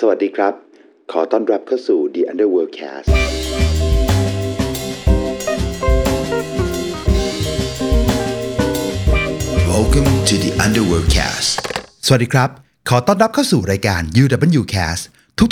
[0.00, 0.54] สวัสดีครับ
[1.12, 3.08] ขอต้อนรับเข้าสู่ The Underworld Cast
[9.72, 11.48] Welcome to the Underworld Cast
[12.06, 12.48] สวัสดีครับ
[12.88, 15.02] ขอต้อนรับเข้าสู่รายการ UW Cast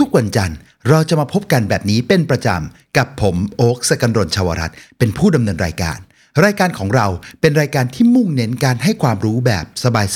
[0.00, 0.58] ทุกๆ วันจันทร์
[0.88, 5.98] เราจะมาพบกันแบบนี้เป็นประจำ กับผมโอ๊คสกันรนชาวรัตน์เป็นผู้ดำเนินรายการ
[6.44, 7.06] รายการของเรา
[7.40, 9.64] เป็นรายการที่มุ่งเน้นการให้ความรู้แบบ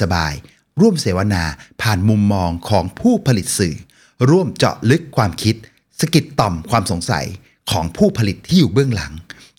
[0.01, 1.43] สบายๆ ร่วมเสวนา
[1.83, 3.77] ผ่านมุมมองของผู้ผลิตสื่อ
[4.31, 5.57] ร่วมเจาะลึกความคิด
[6.01, 7.27] สกิดต่อมความสงสัย
[7.71, 9.13] ของผู้ผลิตที่อยู่เบื้องหลัง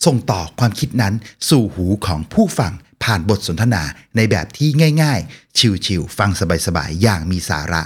[0.05, 1.13] ส่งต่อความคิดนั้น
[1.49, 2.73] สู่หูของผู้ฟัง
[3.03, 3.83] ผ่านบทสนทนา
[4.15, 4.69] ในแบบที่
[5.03, 6.29] ง่าย ๆ ชิวๆฟัง
[6.65, 7.81] สบายๆ อย่างมีสาระ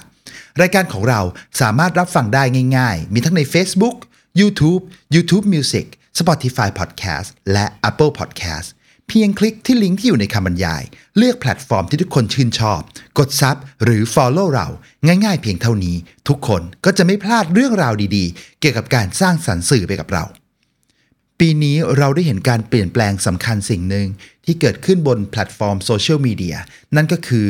[0.61, 1.21] รายการของเรา
[1.61, 2.43] สามารถรับฟังได้
[2.77, 3.97] ง่าย ๆ มีทั้งใน Facebook
[4.39, 4.81] YouTube
[5.15, 5.85] YouTube Music
[6.19, 8.67] Spotify Podcast และ Apple Podcast
[9.07, 10.84] เพียงคลิกที่ลิงก์ที่อยู่ในคำบรรยาย
[11.17, 12.81] เลือกแพลตฟอร์มที่ทุกคนชื่นชอบ
[13.20, 14.67] กด Sub หรือ Follow เรา
[15.07, 15.95] ง่ายๆเพียงเท่านี้
[16.27, 20.25] ทุกคนก็จะไม่พลาดเรื่องราวดีๆ เกี่ยวกับการสร้างสรรค์สื่อไปกับเรา
[21.39, 24.08] ปีนี้เราได้เห็นการเปลี่ยนแปลงสำคัญสิ่งหนึ่ง
[24.45, 26.58] ที่เกิดขึ้นบนแพลตฟอร์มโซเชียลมีเดีย
[26.95, 27.49] นั่นก็คือ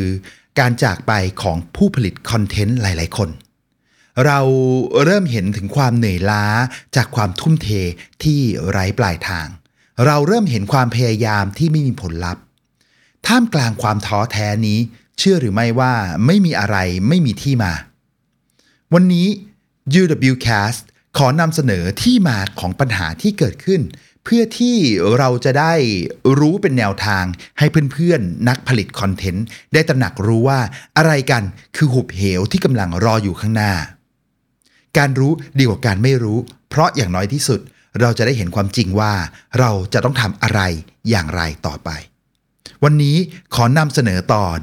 [0.60, 1.12] การจากไป
[1.42, 3.30] ของผู้ผลิตคอนเทนต์หลาย ๆ คน
[4.26, 4.40] เรา
[5.04, 6.46] เริ่มเห็นถึงความเหนื่อยล้า
[6.96, 7.70] จากความทุ่มเท
[8.24, 8.40] ที่
[8.70, 9.48] ไร้ปลายทาง
[10.06, 12.44] เราเริ่มเห็นความพยายามที่ไม่มีผลลัพธ์
[13.28, 14.80] ท่ามกลางความท้อแท้นี้
[15.18, 15.94] เชื่อหรือไม่ว่า
[16.26, 16.78] ไม่มีอะไร
[17.08, 17.74] ไม่มีที่มา
[18.94, 19.28] วันนี้
[20.02, 20.84] UWCast
[21.18, 23.82] ขอนำเสนอที่มาของปัญหาที่เกิดขึ้น
[24.24, 24.78] เพื่อที่
[25.18, 25.74] เราจะได้
[26.40, 27.26] รู้เป็นแนวทาง
[27.60, 30.60] ให้เพื่อนๆ นักผลิตคอนเทนต์ ได้ตระหนักรู้ว่า
[30.98, 31.44] อะไรกัน
[31.76, 33.74] คือหุบเหวที่กำลังรออยู่ข้างหน้า
[34.98, 36.38] การรู้ดีกว่าการไม่รู้
[36.70, 37.60] เพราะอย่างน้อยที่สุด
[38.02, 39.14] เราจะได้เห็นความจริงว่า
[39.60, 40.62] เราจะต้องทำอะไร
[41.10, 41.90] อย่างไรต่อไป
[42.84, 43.18] วันนี้
[43.56, 44.58] ขอนำเสนอตอน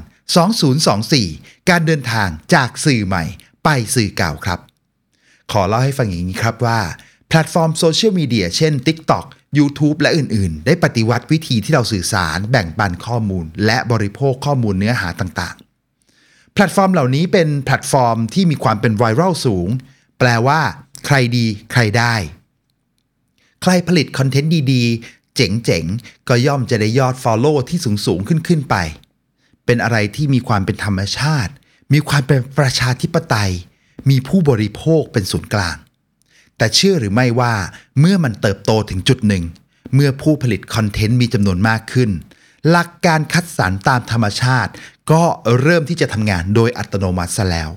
[0.81, 3.23] 2024 การเดินทางจากสื่อใหม่
[3.63, 4.59] ไปสื่อเก่าครับ
[5.51, 6.79] ขอเล่าให้ฟังอย่างนี้ครับว่า
[7.27, 9.25] แพลตฟอร์มโซเชียลมีเดียเช่น TikTok
[9.57, 19.69] YouTube และอื่น ๆ ได้ปฏิวัติวิธีที่เราสื่อสาร แบ่งปันข้อมูล และบริโภคข้อมูลเนื้อหาต่าง ๆ แพลตฟอร์มเหล่านี้เป็นแพลตฟอร์มที่มีความเป็นไวรัลสูง
[20.19, 20.59] แปลว่า
[21.05, 22.15] ใครดี ใครได้
[23.61, 28.75] ใครผลิตคอนเทนต์ดีๆ เจ๋งๆ ก็ย่อมจะได้ยอด Follow ที่สูงๆ ขึ้นๆไป
[29.65, 31.51] เป็นอะไรที่มีความเป็นธรรมชาติ
[31.93, 33.51] มีความเป็นประชาธิปไตย
[34.09, 35.77] มีผู้บริโภคเป็นศูนย์กลาง
[36.57, 37.53] แต่เชื่อหรือไม่ว่า
[37.99, 39.43] เมื่อมันเติบโตถึงจุดหนึ่ง
[39.95, 42.09] เมื่อผู้ผลิตคอนเทนต์มีจำนวนมากขึ้น
[42.69, 44.71] หลักการคัดสรรตามธรรมชาติ
[45.11, 45.23] ก็
[45.61, 47.69] เริ่มที่จะทำงานโดยอัตโนมัติซะแล้ว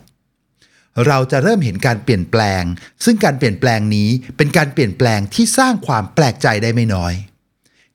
[1.06, 2.62] เราจะเริ่มเห็นการเปลี่ยนแปลง
[3.04, 7.14] ซึ่งการเปลี่ยนแปลงนี้เป็นการเปลี่ยนแปลงที่สร้างความแปลกใจได้ไม่น้อย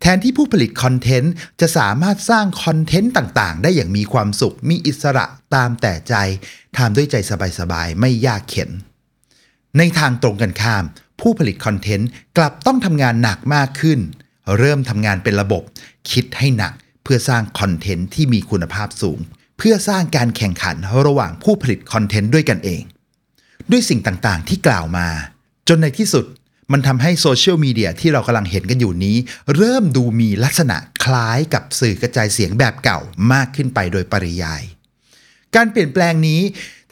[0.02, 6.16] แทนที่ผู้ผลิตคอนเทนต์จะสามารถสร้างคอนเทนต์ต่างๆ ได้อย่างมีความสุข มีอิสระตามแต่ใจ
[6.78, 7.16] ทำด้วยใจ
[7.60, 8.70] สบายๆ ไม่ยากเข็น
[9.78, 10.84] ในทางตรงกันข้าม
[11.22, 14.00] ผู้ผลิตคอนเทนต์กลับต้องทำงานหนักมากขึ้น
[14.58, 15.64] เริ่มทำงานเป็นระบบ
[16.12, 16.74] คิดให้หนัก
[17.04, 19.20] เพื่อสร้างคอนเทนต์ที่มีคุณภาพสูง
[19.60, 20.76] เพื่อสร้างการแข่งขัน
[21.06, 22.84] ระหว่างผู้ผลิตคอนเทนต์ด้วยกันเอง
[23.72, 25.08] ด้วยสิ่งต่างๆ ที่กล่าวมา
[25.68, 26.26] จนในที่สุด
[26.72, 29.18] มันทำให้โซเชียลมีเดียที่เรากำลังเห็นกันอยู่นี้
[29.56, 33.00] เริ่มดูมีลักษณะคล้ายกับสื่อกระจายเสียงแบบเก่า
[33.34, 34.62] มากขึ้นไปโดยปริยาย
[35.56, 36.42] การเปลี่ยนแปลงนี้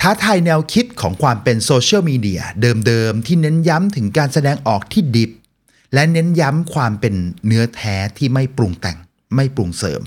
[0.02, 2.42] ท้าทายแนวคิดของความเป็นโซเชียลมีเดีย
[2.88, 5.32] เดิมๆ ที่เน้นย้ำถึงการแสดงออกที่ดิบ
[5.94, 8.98] และเน้นย้ำความเป็นเนื้อแท้ที่ไม่ปรุงแต่ง
[9.36, 10.02] ไม่ปรุงเสริม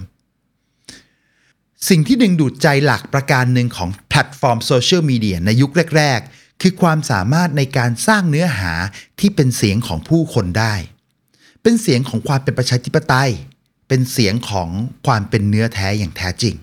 [1.88, 8.72] สิ่งที่ดึงดูดใจหลักประการหนึ่งของแพลตฟอร์มโซเชียลมีเดียในยุคแรก ๆ คือความสามารถในการสร้างเนื้อหา
[9.20, 10.74] ที่เป็นเสียงของผู้คนได้
[11.62, 13.32] เป็นเสียงของความเป็นประชาธิปไตย
[13.88, 14.68] เป็นเสียงของ
[15.06, 16.54] ความเป็นเนื้อแท้อย่างแท้จริง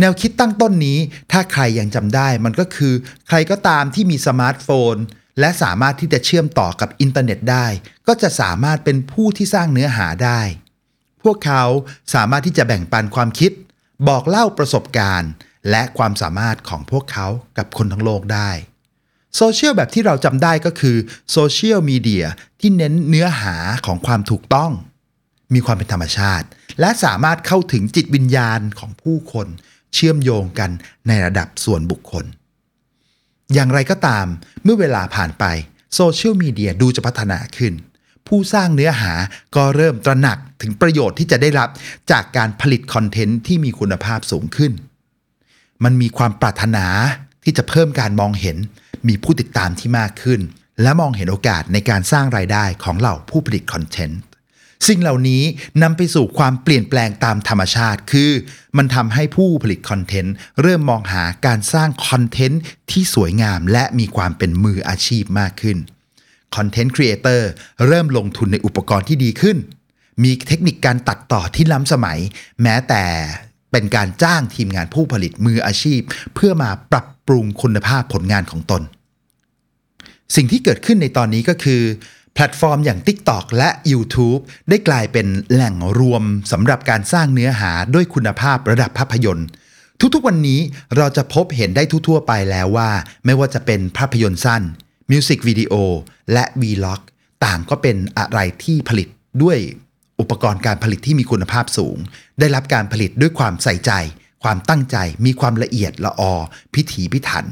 [0.00, 0.98] แนวคิดตั้งต้นนี้
[1.32, 2.94] ถ้าใครยังจำได้มันก็คือ
[3.28, 4.94] ใครก็ตามที่มีสมาร์ทโฟน
[5.40, 7.66] และสามารถที่จะเชื่อมต่อกับอินเทอร์เน็ตได้
[8.08, 10.40] ก็จะสามารถเป็นผู้ที่สร้างเนื้อหาได้
[11.22, 11.62] พวกเขา
[12.14, 13.52] สามารถที่จะแบ่งปันความคิด
[14.08, 15.32] บอกเล่าประสบการณ์
[15.70, 17.26] และความสามารถของพวกเขา
[17.58, 18.50] กับคนทั้งโลกได้
[19.36, 20.96] โซเชียลแบบที่เราจำได้ก็คือ
[21.32, 22.24] โซเชียลมีเดีย
[22.60, 24.72] ที่เน้นเนื้อหาของความถูกต้อง
[25.54, 26.46] มีความเป็นธรรมชาติ
[26.80, 29.48] และสามารถเข้าถึงจิตวิญญาณของผู้คน
[29.94, 30.70] เชื่อมโยงกัน
[31.06, 32.24] ในระดับส่วนบุคคล
[33.54, 34.26] อย่างไรก็ตาม
[34.62, 35.44] เมื่อเวลาผ่านไป
[35.94, 37.72] โซเชียลมีเดียดูจะพัฒนาขึ้น
[38.30, 39.12] ผู้สร้างเนื้อหา
[39.56, 41.68] ก็เริ่มตระหนักถึงประโยชน์ที่จะได้รับ
[42.10, 44.72] จากการผลิตคอนเทนต์ที่มีคุณภาพสูงขึ้น
[45.84, 46.86] มันมีความปรารถนา
[47.44, 48.56] ที่จะเพิ่มการมองเห็น
[49.08, 50.40] มีผู้ติดตามที่มากขึ้น
[50.82, 54.20] และมองเห็นโอกาสในการสร้างรายได้ของเหล่าผู้ผลิตคอนเทนต์
[54.88, 55.42] สิ่งเหล่านี้
[55.82, 58.30] นำไปสู่ความเปลี่ยนแปลงตามธรรมชาติ คือ
[58.76, 62.60] มันทำให้ผู้ผลิตคอนเทนต์เริ่มมองหาการสร้างคอนเทนต์
[62.90, 65.78] ที่สวยงามและมีความเป็นมืออาชีพมากขึ้น
[66.56, 67.50] คอนเทนต์ครีเอเตอร์
[67.86, 69.56] เริ่มลงทุนในอุปกรณ์ที่ดีขึ้น
[70.22, 72.18] มีเทคนิคการตัดต่อที่ล้ำสมัย
[72.62, 73.04] แม้แต่
[73.72, 76.00] เป็นการจ้างทีมงานผู้ผลิตมืออาชีพ
[76.34, 78.82] เพื่อมาปรับปรุงคุณภาพผลงานของตน
[80.36, 81.82] สิ่งที่เกิดขึ้นในตอนนี้ก็คือ
[82.34, 89.46] แพลตฟอร์มอย่าง TikTok และ YouTube ได้กลายเป็นแหล่งรวมสำหรับการสร้างเนื้อหาด้วยคุณภาพระดับภาพยนตร์
[90.14, 90.60] ทุกๆวันนี้
[90.96, 92.90] เราจะพบเห็นได้ทั่วๆไปแล้วว่า
[93.24, 94.62] ไม่ว่าจะเป็นภาพยนตร์สั้น
[95.10, 95.72] มิวสิกวิดีโอ
[96.32, 97.00] และ Vlog
[97.44, 99.08] ต่างก็เป็นอะไรที่ผลิต
[99.42, 99.58] ด้วย
[100.20, 101.96] อุปกรณ์การผลิตที่มีคุณภาพสูง
[102.40, 103.92] ได้รับการผลิตด้วยความใส่ใจ
[104.42, 104.96] ความตั้งใจ
[105.26, 106.34] มีความละเอียดละออ
[106.74, 107.46] พิถีพิถัน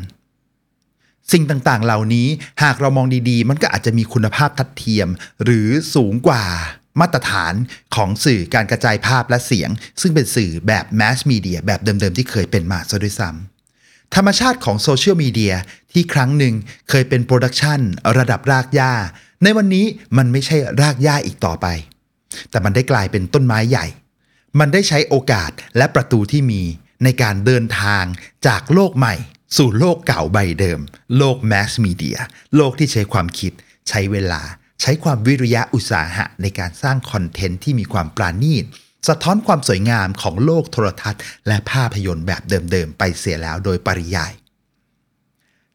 [1.32, 2.28] สิ่งต่างๆ เหล่านี้
[2.62, 5.08] หากเรามองดีๆ มันก็อาจจะมีคุณภาพทัดเทียม
[5.44, 6.44] หรือสูงกว่า
[7.00, 7.55] มาตรฐาน
[7.94, 9.70] ของสื่อการกระจายภาพและเสียง
[10.00, 13.57] ซึ่งเป็นสื่อแบบ mass media แบบเดิมๆ ที่เคยเป็นมาซะด้วยซ้ำ
[14.14, 15.55] ธรรมชาติของโซเชียลมีเดีย
[15.93, 16.55] ที่ครั้งหนึ่ง
[16.88, 17.81] เคยเป็นโปรดักชัน
[18.19, 18.93] ระดับรากหญ้า
[19.43, 21.66] ในวันนี้มันไม่ใช่รากหญ้าอีกต่อไป
[22.50, 23.87] แต่มันได้กลายเป็นต้นไม้ใหญ่
[24.58, 26.62] มันได้ใช้โอกาสและประตูที่มี
[27.05, 28.05] ในการเดินทาง
[28.46, 29.14] จากโลกใหม่
[29.56, 30.81] สู่โลกเก่าใบเดิม
[31.16, 32.19] โลกแมสมีเดีย
[32.56, 33.52] โลกที่ใช้ความคิด
[33.88, 34.40] ใช้เวลา
[34.82, 38.64] ใช้ความวิริยะอุตสาหะในการสร้างคอนเทนต์ที่มีความปราณีต
[39.06, 44.32] สะท้อนความสวยงามของโลกโทรทัศน์ และภาพยนตร์แบบเดิมๆ ไปเสียแล้วโดยปริยาย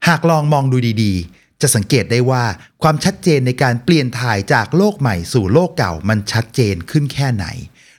[0.08, 2.44] หากลองมองดูดีๆ จะสังเกตได้ว่า
[2.84, 7.46] ความชัดเจนในการเปลี่ยนถ่ายจากโลกใหม่สู่โลกเก่ามันชัดเจนขึ้นแค่ไหน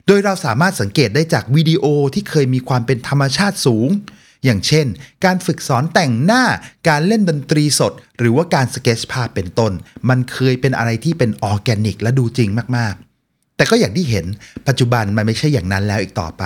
[0.06, 1.84] โดยเราสามารถสังเกตได้จากวิดีโอ
[2.14, 3.88] ที่เคยมีความเป็นธรรมชาติสูง
[4.44, 4.86] อย่างเช่น
[5.24, 6.44] การฝึกสอนแต่งหน้า
[6.88, 9.72] การเล่นดนตรีสด หรือว่าการสเก็ตภาพเป็นต้น
[10.08, 13.13] มันเคยเป็นอะไรที่เป็นออร์แกนิกและดูจริงมากๆ
[13.56, 14.26] แต่ก็อย่างที่เห็น
[14.68, 16.44] ปัจจุบันมันไม่ใช่อย่างนั้นแล้วอีกต่อไป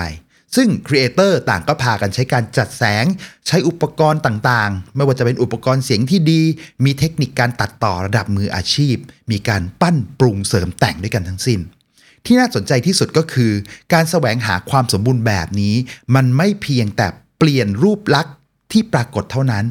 [0.56, 3.04] ซึ่งครีเอเตอร์ต่างก็พากันใช้การจัดแสง
[3.46, 6.42] ใช้อุปกรณ์ต่างๆ ไม่ว่าจะเป็นอุปกรณ์เสียงที่ดี
[6.84, 8.96] มีเทคนิคการตัดต่อระดับมืออาชีพ
[9.30, 11.60] มีการปั้นปรุงเสริมแต่งด้วยกันทั้งสิ้น
[12.24, 13.52] ที่น่าสนใจที่สุดก็คือ
[13.92, 15.74] การแสวงหาความสมบูรณ์แบบนี้
[16.14, 17.06] มันไม่เพียงแต่
[17.38, 18.34] เปลี่ยนรูปลักษณ์
[18.72, 19.64] ที่ปรากฏเท่านั้น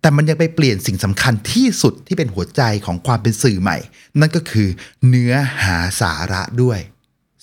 [0.00, 3.78] แต่มันยังไปเปลี่ยนสิ่งสำคัญที่สุดที่เป็นหัวใจของความเป็นสื่อใหม่
[4.20, 4.68] นั่นก็คือ
[5.08, 5.32] เนื้อ
[5.64, 6.80] หาสาระด้วย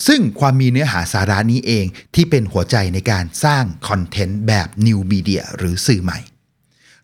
[0.06, 6.18] ซึ่งความมีเนื้อหาสาระนี้เองที่เป็นหัวใจในการสร้างคอนเทนต์แบบ New Media หรือสื่อใหม่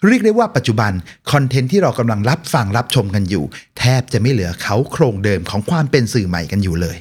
[0.06, 0.93] เรียกได้ว่าปัจจุบัน
[1.32, 3.44] คอนเทนต์ที่เรากำลังรับฟังรับชมกันอยู่
[3.78, 6.99] แทบจะไม่เหลือเขาโครงเดิมของความเป็นสื่อใหม่กันอยู่เลย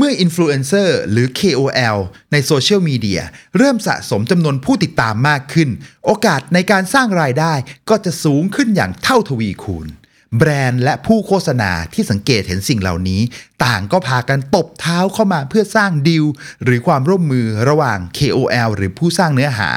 [0.00, 1.98] เมื่ออินฟลูเอนเซอร์หรือ KOL
[2.32, 3.22] ในโซเชียลมีเดีย
[3.58, 5.68] เริ่มสะสมจำนวนผู้ติดตามมากขึ้น
[6.06, 7.52] โอกาสในการสร้างรายได้
[7.90, 9.88] ก็จะสูงขึ้นอย่างเท่าทวีคูณ
[10.36, 13.20] แบรนด์และผู้โฆษณาที่สังเกตเห็นสิ่งเหล่านี้
[13.64, 16.24] ต่างก็พากันตบเท้าเข้ามาเพื่อสร้างดีล
[16.64, 19.70] หรือความร่วมมือระหว่าง KOL หรือผู้สร้างเนื้อหา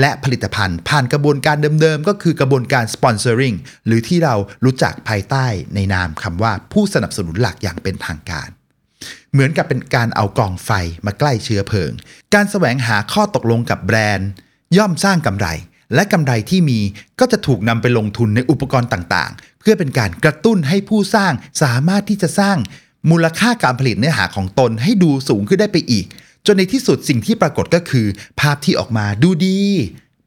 [0.00, 3.56] และผลิตภัณฑ์ ผ่านกระบวนการเดิมๆ ก็คือกระบวนการ sponsoring
[3.86, 4.34] หรือที่เรา
[4.64, 8.50] รู้จักภายใต้ในนามคำว่าผู้สนับสนุนหลักอย่างเป็นทางการ
[9.32, 10.70] เหมือนกับเป็นการเอากองไฟ
[11.06, 11.90] มาใกล้เชื้อเพลิง
[12.34, 14.28] การแสวงหาข้อตกลงกับแบรนด์
[14.76, 15.46] ย่อมสร้างกำไร
[15.94, 16.80] และกำไรที่มี
[17.20, 22.56] ก็จะถูกนำไปลงทุนในอุปกรณ์ต่างๆ เพื่อเป็นการกระตุ้นให้ผู้สร้างสามารถที่จะสร้าง
[23.10, 26.06] มูลค่าการผลิตเนื้อหาของตนให้ดูสูงขึ้นได้ไปอีก
[26.46, 28.06] จนในที่สุดสิ่งที่ปรากฏก็คือ
[28.40, 29.60] ภาพที่ออกมาดูดี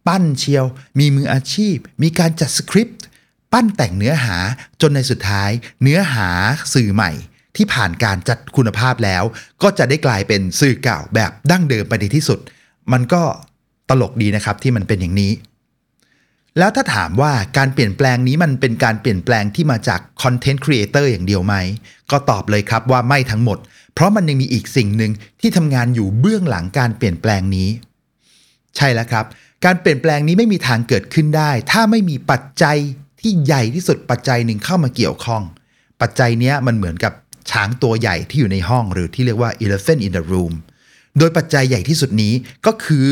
[0.08, 0.66] ปั้นเชียว
[1.00, 3.02] มีมืออาชีพ มีการจัดสคริปต์
[3.54, 4.38] ปั้นแต่งเนื้อหา
[4.82, 6.30] จนในสุดท้าย เนื้อหา
[6.74, 7.12] สื่อใหม่
[7.58, 9.24] ที่ผ่านการจัดคุณภาพแล้ว
[9.64, 12.40] ก็จะได้กลายเป็นสื่อเก่าแบบดั้งเดิมไปในที่สุด
[12.92, 13.22] มันก็
[13.90, 15.32] ตลกดีนะครับที่มันเป็นอย่างนี้
[16.60, 21.56] แล้วถ้าถามว่าการเปลี่ยนแปลงนี้มันเป็นการเปลี่ยนแปลงที่มาจากคอนเทนต์ครีเอเตอร์อย่างเดียวไหม
[22.12, 23.58] ก็ตอบเลยครับว่าไม่ทั้งหมด
[23.94, 25.12] เพราะมันยังมีอีกสิ่งหนึ่ง
[25.42, 27.70] ที่ทำงานอยู่เบื้องหลังการเปลี่ยนแปลงนี้
[28.76, 29.26] ใช่แล้วครับ
[29.66, 32.78] การเปลี่ยนแปลงนี้ไม่มีทางเกิดขึ้นได้ ถ้าไม่มีปัจจัย
[33.22, 35.44] ที่ใหญ่ที่สุดปัจจัยหนึ่งเข้ามาเกี่ยวข้อง
[36.02, 37.14] ปัจจัยนี้มันเหมือนกับ
[37.52, 40.54] ช้างตัวใหญ่ที่อยู่ในห้องหรือที่เรียกว่า elephant in the room
[41.18, 42.34] โดยปัจจัยใหญ่ที่สุดนี้
[42.66, 43.08] ก็คือ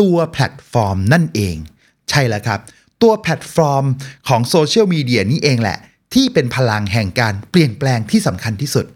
[0.00, 1.56] ตัวแพลตฟอร์มนั่นเอง
[2.10, 2.60] ใช่แล้วครับ
[3.02, 3.84] ตัวแพลตฟอร์ม
[4.28, 5.78] ของโซเชียลมีเดียนี้เองแหละ
[6.14, 8.86] ที่เป็นพลังแห่งการเปลี่ยนแปลงที่สำคัญที่สุด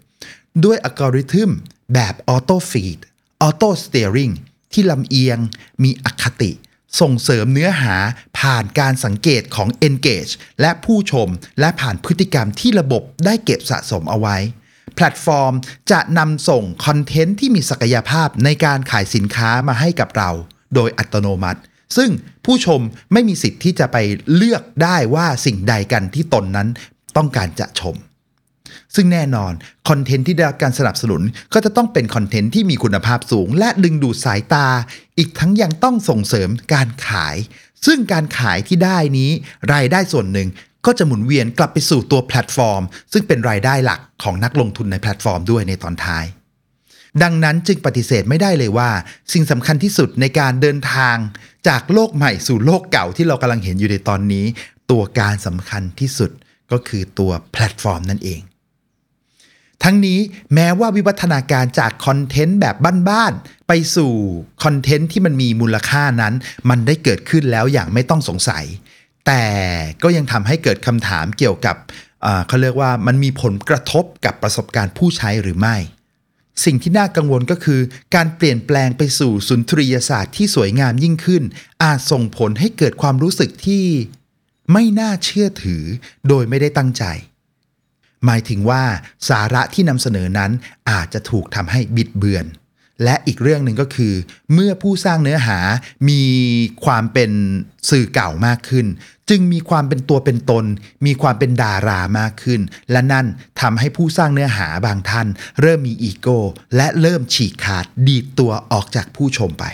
[0.65, 1.51] ด้วยอัลกอริทึม
[1.93, 2.99] แบบออโต้ฟีด
[3.41, 4.29] ออโต้สเต r ริง
[4.73, 5.39] ที่ลำเอียง
[5.83, 6.51] มีอคติ
[6.99, 7.95] ส่งเสริมเนื้อหา
[8.39, 11.27] ผ่านการสังเกตของ engage และผู้ชม
[11.59, 14.37] และผ่านพฤติกรรมที่ระบบได้เก็บสะสมเอาไว้
[14.95, 15.53] แพลตฟอร์ม
[15.91, 20.29] จะนำส่งคอนเทนต์ที่มีศักยภาพในการขายสินค้ามาให้กับเรา
[20.75, 21.59] โดยอัตโนมัติ
[21.97, 22.09] ซึ่ง
[22.45, 22.81] ผู้ชม
[23.13, 23.97] ไม่มีสิทธิ์ที่จะไป
[24.35, 26.67] เลือกได้ว่าสิ่งใดกันที่ตนนั้น
[27.17, 27.95] ต้องการจะชม
[28.95, 29.51] ซึ่งแน่นอน
[29.89, 31.21] คอนเทนต์ที่ได้รับการสนับสนุน
[31.53, 34.67] ก็จะต้องเป็นคอนเทนต์ที่มีคุณภาพสูง และดึงดูดสายตา
[35.17, 37.35] อีกทั้งยังต้องส่งเสริมการขาย
[37.85, 39.31] ซึ่งการขายที่ได้นี้
[39.73, 40.49] รายได้ส่วนหนึ่ง
[40.85, 42.83] ก็จะหมุนเวียนกลับไปสู่ตัวแพลตฟอร์ม
[43.13, 46.25] ซึ่งเป็นรายได้หลักของนักลงทุนในแพลตฟอร์มด้วยในตอนท้าย
[47.23, 48.89] ดังนั้นจึงปฏิเสธไม่ได้เลยว่า
[49.33, 51.15] สิ่งสำคัญที่สุดในการเดินทาง
[51.67, 54.45] จากโลกใหม่สู่โลกเก่าที่เรากำลังเห็นอยู่ในตอนนี้
[54.91, 56.31] ตัวการสำคัญที่สุด
[56.71, 58.39] ก็คือตัวแพลตฟอร์มนั่นเอง
[59.83, 60.19] ทั้งนี้
[60.53, 62.75] แม้ว่าวิวัฒนาการจากคอนเทนต์แบบ
[63.09, 64.13] บ้านๆไปสู่
[64.63, 66.33] คอนเทนต์ที่มันมีมูลค่านั้น
[66.69, 68.65] มันได้เกิดขึ้นแล้วอย่างไม่ต้องสงสัย
[69.27, 69.43] แต่
[70.03, 71.75] ก็ยังทำให้เกิดคำถามเกี่ยวกับ
[72.47, 75.75] เขาเรียกว่ามันมีผลกระทบกับประสบการณ์ผู้ใช้หรือไม่
[76.65, 77.79] สิ่งที่น่ากังวลก็คือ
[78.15, 81.43] การเปลี่ยนแปลงไปสู่สุนทรียศาสตร์ที่สวยงามยิ่งขึ้น
[81.83, 83.85] อาจส่งผลให้เกิดความรู้สึกที่
[84.73, 85.83] ไม่น่าเชื่อถือ
[86.27, 87.03] โดยไม่ได้ตั้งใจ
[88.25, 88.83] หมายถึงว่า
[89.29, 90.51] สาระที่นำเสนอนั้น
[90.89, 92.45] อาจจะถูกทำให้บิดเบือน
[93.03, 94.13] และอีกเรื่องหนึ่งก็คือ
[94.53, 95.59] เมื่อผู้สร้างเนื้อหา
[96.09, 96.23] มี
[96.85, 97.31] ความเป็น
[97.89, 98.87] สื่อเก่ามากขึ้น
[99.29, 100.65] จึงมีความเป็นตัวเป็นตน
[101.05, 102.61] มีความเป็นดารามากขึ้น
[102.91, 103.27] และนั่น
[103.61, 105.27] ทำให้ผู้สร้างเนื้อหาบางท่าน
[105.61, 106.37] เริ่มมีอีโก้
[106.75, 109.65] และเริ่มฉีกขาดดีดตัวออกจากผู้ชมไป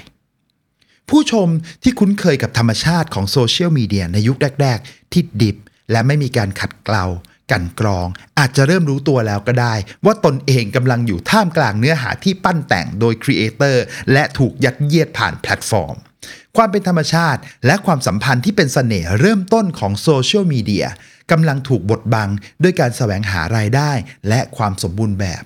[1.09, 1.47] ผู้ชม
[1.83, 5.57] ที่คุ้นเคยกับธรรมชาติของโซเชียลมีเดียในยุคแรก ๆ ที่ดิบ
[5.91, 7.05] และไม่มีการขัดเกลา
[7.51, 8.07] กันกรอง
[8.39, 9.73] อาจจะเริ่มรู้ตัวแล้วก็ได้
[10.05, 15.95] ว่าตนเองกำลังอยู่ท่ามกลางเนื้อหาที่ปั้นแต่งโดยครีเอเตอร์และถูกยัดเยียดผ่านแพลตฟอร์ม
[16.57, 20.85] ความเป็นธรรมชาติ และความสัมพันธ์ที่เป็นเสน่ห์เริ่มต้นของโซเชียลมีเดีย
[21.31, 22.29] กำลังถูกบดบัง
[22.63, 23.91] ด้วยการแสวงหารายได้
[24.29, 25.43] และความสมบูรณ์แบบ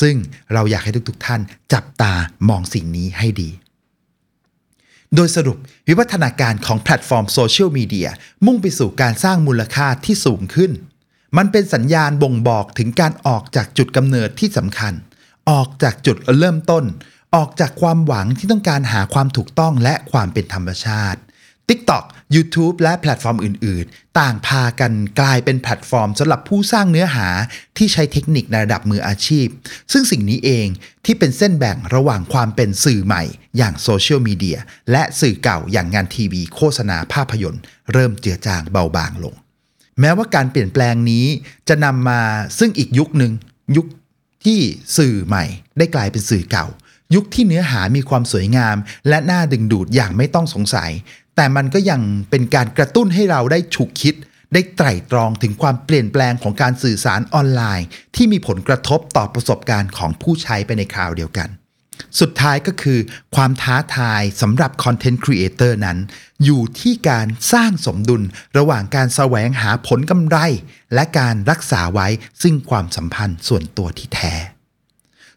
[0.00, 0.16] ซึ่ง
[0.52, 1.40] เราอยากให้ทุกๆท่าน
[1.72, 2.12] จับตา
[2.48, 3.50] มองสิ่งนี้ให้ดี
[5.14, 8.08] โดยสรุปวิวัฒนาการของแพลตฟอร์มโซเชียลมีเดีย
[8.46, 10.70] มุ่งไปสู่การสร้างมูลค่าที่สูงขึ้น
[11.36, 14.92] มันเป็นสัญญาณบ่งบอกถึงการออกจากจุดกำเนิดที่สำคัญ
[15.50, 16.84] ออกจากจุดเริ่มต้น
[17.36, 21.20] ออกจากความหวังที่ต้องการหาความถูกต้องและความเป็นธรรมชาติ
[21.68, 22.04] TikTok
[22.34, 27.28] YouTube และแพลตฟอร์มอื่น ๆ ต่างพากันกลายเป็นแพลตฟอร์มสำหรับผู้สร้างเนื้อหา
[27.76, 29.46] ที่ใช้เทคนิคในระดับมืออาชีพ
[29.92, 30.66] ซึ่งสิ่งนี้เอง
[31.04, 33.22] ที่เป็นเส้นแบ่งระหว่างความเป็นสื่อใหม่
[33.56, 34.58] อย่างโซเชียลมีเดีย
[34.92, 39.34] และสื่อเก่าอย่างงานทีวี โฆษณาภาพยนตร์ เริ่มเจือจางเบาบางลง
[40.00, 41.26] แม้ว่าการเปลี่ยนแปลงนี้
[41.68, 42.20] จะนำมา
[42.58, 43.32] ซึ่งอีกยุคหนึ่ง
[43.76, 43.86] ยุค
[44.44, 44.60] ที่
[44.96, 45.44] สื่อใหม่
[45.78, 46.66] ได้กลายเป็นสื่อเก่า
[47.14, 48.76] ยุคที่เนื้อหามีความสวยงาม
[49.08, 50.90] และน่าดึงดูดอย่างไม่ต้องสงสัย
[51.36, 52.00] แต่มันก็ยัง
[52.30, 54.14] เป็นการกระตุ้นให้เราได้ฉุกคิด
[54.52, 61.48] ได้ไตร่ตรองถึงความเปลี่ยนแปลงของการสื่อสารออนไลน์ ที่มีผลกระทบต่อประสบการณ์ของผู้ใช้ไปในคราวเดียวกัน
[62.20, 62.98] สุดท้ายก็คือ
[63.34, 65.98] ความท้าทายสำหรับคอนเทนต์ครีเอเตอร์นั้น
[66.44, 68.22] อยู่ที่การสร้างสมดุล
[68.58, 70.36] ระหว่างการแสวงหาผลกำไร
[70.94, 72.08] และการรักษาไว้
[72.42, 74.34] ซึ่งความสัมพันธ์ส่วนตัวที่แท้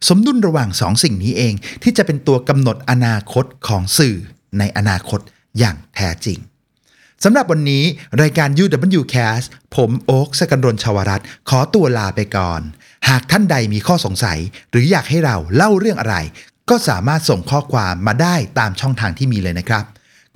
[0.08, 1.54] สมดุลระหว่างสองสิ่งนี้เอง
[1.84, 4.16] ที่จะเป็นตัวกำหนดอนาคตของสื่อ
[4.60, 5.20] ในอนาคต
[5.60, 6.40] อย่างแท้จริง
[7.24, 7.84] สำหรับวันนี้
[8.22, 12.62] รายการ UWCast ผมโอ๊คสกันรนชาวรัตขอตัวลาไปก่อน
[13.10, 14.40] หากท่านใดมีข้อสงสัย
[14.72, 16.16] หรืออยากให้เราเล่าเรื่องอะไร
[16.72, 19.84] ก็สามารถส่งข้อความมาได้ตามช่องทางที่มีเลยนะครับ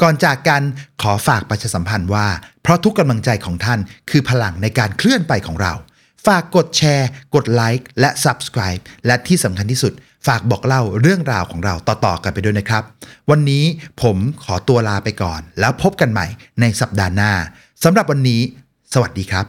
[0.01, 0.61] ก่อนจากกัน
[1.01, 2.27] ขอฝากประชาสัมพันธ์ว่า
[2.61, 5.73] เพราะทุกกำลังใจของท่านคือพลังในการเคลื่อนไปของเรา
[6.25, 9.93] ฝากกดแชร์ กดไลค์และ Subscribe และที่สำคัญที่สุด
[10.27, 12.83] ฝากบอกเล่าเรื่องราวของเราต่อๆกันไปด้วยนะครับ
[13.29, 13.63] วันนี้
[14.01, 16.27] ผมขอตัวลาไปก่อน แล้วพบกันใหม่
[16.61, 17.31] ในสัปดาห์หน้า
[17.83, 18.41] สำหรับวันนี้
[18.93, 19.45] สวัสดีครับ